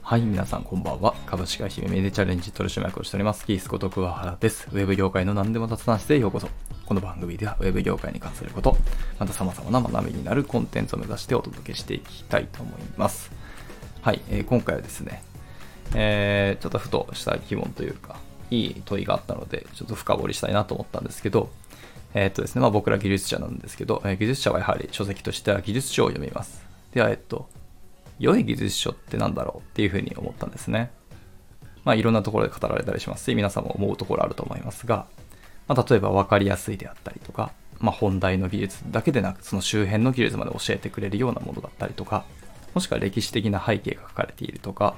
[0.00, 1.14] はい、皆さんこんばんは。
[1.26, 3.44] 株式会社メディチャレンジ取締役をしております。
[3.44, 4.66] キースこと桑原です。
[4.72, 6.48] ウェブ業界の何でも雑談してようこそ。
[6.86, 8.78] この番組ではウェブ業界に関すること、
[9.18, 13.30] また様々な学びになるコンテンツを目指してお届けしていきたいと思います。
[14.00, 15.22] はい、えー、今回はですね、
[15.94, 18.16] えー、ちょっとふとした疑問というか、
[18.50, 21.50] いい問いがあったので、ちょっと深掘りしたいなと思ったんですけど、
[22.14, 26.62] え、っとですね、まあ僕ら技術者なんですけど、え、技術者はやはり書籍としては技術書を読みます。
[26.92, 27.48] では、えっと、
[28.18, 30.90] 良い技術書って何だろうっていうふうに思ったんですね。
[31.84, 35.06] まあいろんなところで語られたりしますし、皆さんも思うところあると思いますが、
[35.68, 42.24] まあ、例えば分かりやすいであったりとか、まあ、本題の技術だけでなく、その周辺の技術まで教えてくれるようなものだったりとか、
[42.74, 44.96] もしくは歴史的な背景が書かれているとか、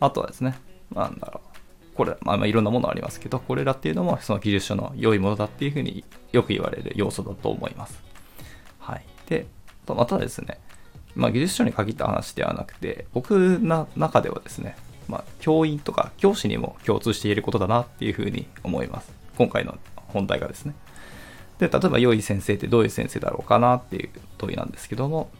[0.00, 0.58] あとはですね、
[0.92, 1.51] なんだろう、
[1.94, 8.00] これ、まあ、まあいろんなものありますけど、これらっていうのもその技術書の良いものだっていうふうによく言われる要素だと思います。
[8.78, 9.04] はい。
[9.28, 9.46] で、
[9.86, 10.58] またですね、
[11.14, 14.76] まあ、技術書に限った話ではなくて、僕の中ではですね、
[15.08, 19.12] まあ、教員とか教師にも共通していることだなっていうふうに思います。
[19.36, 19.76] 今回の
[20.08, 20.74] 本題がですね。
[21.58, 25.30] で、例えば良い先生ってどういう先生だろうかなっていう問いなんですけども、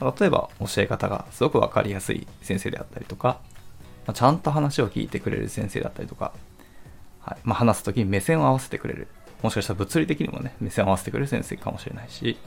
[0.00, 3.40] 例えば教え方がすごくわかりやすい先生であったりとか、
[4.06, 6.32] まちゃんと話を聞いてくれる先生だったりとか、
[7.20, 9.08] はいまあ、話す時に目線を合わせてくれる。
[9.42, 12.38] もしかしたら物理的にもね、目線を合わせてくれる先生かもしれないし、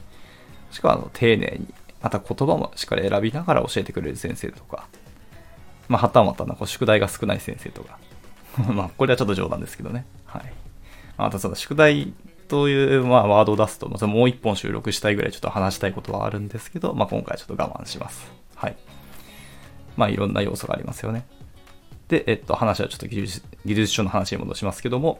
[0.69, 4.87] もしくはあの丁寧にまた言葉もしっかり選びながら教えてくれる先生とか、
[5.87, 7.97] まあ、はたまたなこう宿題が少ない先生とか、
[8.73, 10.05] まあ、これはちょっと冗談ですけどね。
[10.25, 10.53] はい。
[11.17, 12.13] またその宿題
[12.47, 18.31] という、まあ、ワードを出すと、もう一本収録したいぐらいちょっと話したいことはあるんですけど、まあ、今回はちょっと我慢します。
[18.55, 18.77] はい。
[19.97, 21.25] まあ、いろんな要素がありますよね。
[22.09, 25.19] で、えっと、話はちょっと技術技術書の話に戻しますけども、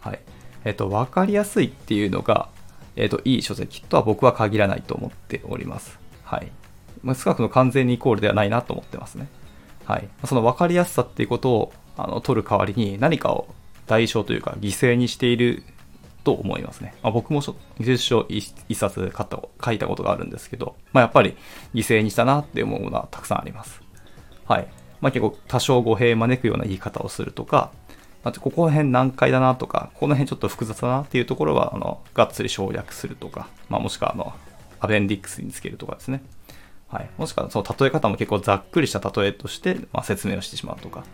[0.00, 0.20] はい。
[0.64, 2.48] えっと、わかりやすいっていうのが、
[2.96, 5.98] えっと、いい書籍とは僕は限らないと思っております。
[6.24, 6.50] はい。
[7.02, 9.28] まあ、少なくとも完全にイコールではないなと思ってますね。
[9.84, 10.08] はい。
[10.24, 13.48] その分かりやすさっていうことをあの取る代わりに何かを
[13.86, 15.64] 代償というか犠牲にしている
[16.22, 16.94] と思いますね。
[17.02, 21.36] まあ、僕も技術書一冊買った書いたことがあるんですけど、まあ、やっぱり
[21.74, 23.80] 犠牲にしたなって思うものはたくさんあります。
[24.46, 24.68] はい。
[25.00, 27.70] まあ、結構多少語弊招くような言い方をするとか、
[28.24, 34.32] あとここら辺難解だなとか、この辺ちょっと複雑だなっていうところは、あの、がっつり省略するとか、まあ、もしくは、あの、
[34.80, 36.22] アベンディックスにつけるとかですね。
[36.88, 37.10] はい。
[37.16, 41.04] もしくは、その例え方も結構ざっくりした例えとして、まあ、説明をしてしまうとか。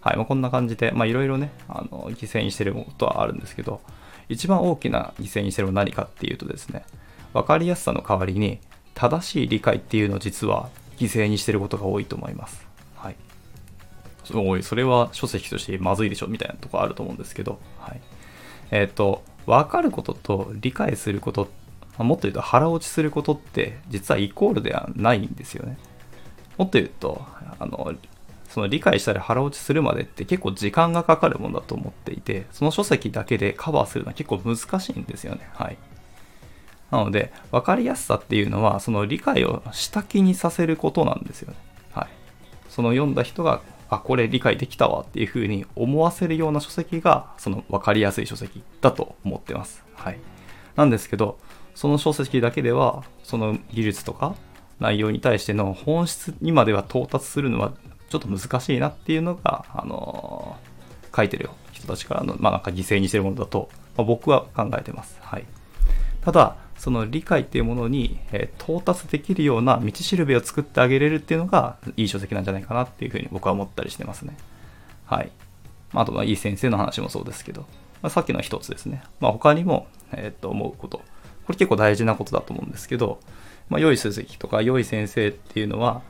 [0.00, 0.16] はい。
[0.16, 3.80] まあ、こんな感じで、まあ、いろいろね、あの、犠牲にしてることはあるんですけど、
[4.28, 6.84] 一番大きな犠牲にしてるのは何かっていうとですね、
[7.32, 8.60] 分かりやすさの代わりに、
[8.94, 12.65] 正しい理解っていうのを実は犠牲にしてることが多いと思います。
[14.32, 14.62] はい。
[14.62, 18.00] そそれは書籍としてまずいでしょみたいなとこあると思うんですけど、はい。
[18.70, 21.46] えっ、ー、と、分かることと理解することっ
[22.04, 25.78] もっと言うと腹落ちすることって実はイコールではないんですよね。
[26.58, 27.22] もっと言うと、
[27.58, 27.92] あの、
[28.48, 35.48] その理解したり腹落ちするまでって結構時間がかかるものだと思っていて、その書籍だけでカバーするのは結構難しいんですよね。
[35.54, 35.78] はい。
[36.90, 41.56] なので、分かりやすさっていうのは、その理解をした気にさせることなんですよね。
[41.92, 42.08] はい。
[42.68, 49.84] その読んだ人が、あ、これ理解できたわっていうふうに思わせるような書籍が、その分かりやすい書籍だと思ってます。
[49.94, 50.18] はい。
[50.76, 51.38] なんですけど、
[51.74, 54.34] その書籍だけではその技術とか
[54.80, 57.74] 内容に対しての本質にまでは到達するのは
[58.08, 65.18] ちょっと難しいなっていうのが、あのー、書いてる人たちからの、まあ、なんか犠牲にしてるものだと、まあ、僕は考えてます。
[65.20, 65.44] はい。
[66.22, 74.36] ただ、その理解っていうものに、え、到達できるような道しるべを作ってあげれるっていうのがいい書籍なんじゃないかなっていうふうに僕は思ったりしてますね。
[75.06, 75.30] はい。
[75.94, 77.62] あとはいい先生の話もそうですけど、
[78.02, 79.02] まあ、さっきの一つですね。
[79.20, 80.98] まあ、他にも、えー、っと思うこと。
[80.98, 83.20] これ結構大事なことだと思うんですけど、
[83.68, 86.02] まあ、良い書籍とか良い先生っていうのは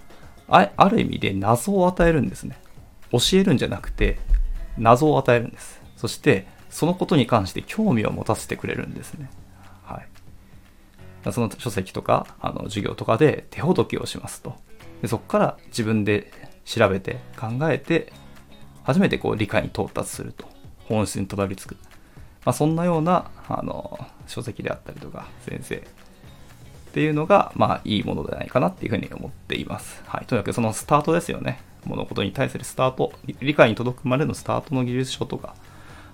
[0.49, 2.59] あ、ある意味で謎を与えるんですね。
[3.13, 4.19] 教えるんじゃなくて、
[4.79, 5.81] 謎を与えるんです。
[5.97, 9.31] そして、そのことに関して興味を持たせてくれるんですね。
[11.33, 14.55] その書籍とか、あの授業とかで手ほどきをしますと。
[15.03, 16.33] でそこから自分で
[16.65, 18.13] 調べて考えて、
[18.85, 20.47] 初めてこう理解に到達すると。
[20.89, 21.77] 本質にたどり着く。
[22.45, 23.99] まあ、そんなようなあの
[24.29, 25.81] 書籍であったりとか先生っ
[26.93, 30.03] ていうのが、まあ、いいものではないかなっていうふうに思っています。
[30.07, 30.27] はい。
[30.27, 31.61] とにかくそのスタートですよね。
[31.85, 35.55] 物事に対するスタート、理解に届くまでのスタートの技術書とか、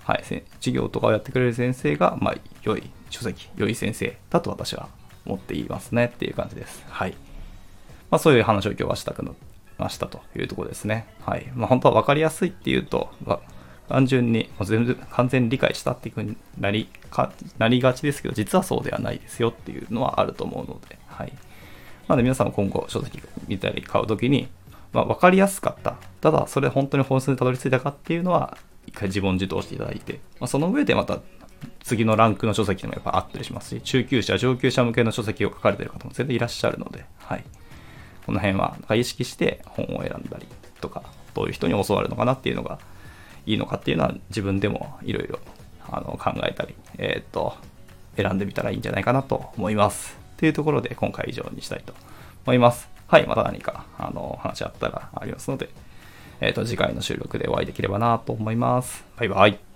[0.04, 4.88] はい、授業とかをやってくれる先生が、まあ、良い書籍、良い先生だと私は
[5.26, 6.84] 思っていますねっていう感じです。
[6.88, 7.12] はい。
[8.10, 9.32] まあ、そういう話を今日はしたくな
[9.82, 11.06] ましたというところですね。
[11.24, 11.50] はい。
[11.54, 13.10] まあ、本当は分かりやすいっていうと、
[13.88, 21.32] 単純にもう全然完全に理解したっていうふうになりかなりがちですけど、実はそうではないですよっていうのはあると思うので、はい。
[22.08, 24.48] なので皆さんも今後書籍見たり買うときに、
[24.92, 25.96] まあ、分かりやすかった。
[26.20, 31.20] ただ、それ本当に本質にたどり着いたかっていうのは、一回自問自答していただいて、まあ、その上でまた
[31.82, 37.44] 次のランクの書籍でもやっぱあったりしますし、中級者、上級者向けの書籍を書かれてる方も全然いらっしゃるので、はい。
[38.26, 40.46] この辺は意識して本を選んだり
[40.80, 41.02] とか、
[41.34, 42.78] どういう人に教わるのかなっていうのが
[43.46, 45.38] いいのかっていうのは自分でもいろいろ
[45.88, 47.54] 考えたり、えっ、と、
[48.16, 50.16] 選んでみたらいいんじゃないかなと思います。
[50.36, 51.94] というところで今回以上にしたいと
[52.44, 52.88] 思います。
[53.06, 55.70] はい、また何かあの話あったらありますので、
[56.40, 59.04] えっ、と、次回の収録でお会いできればなと思います。
[59.16, 59.71] バイバイ。